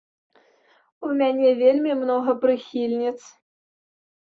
[1.07, 3.17] У мяне вельмі многа прыхільніц!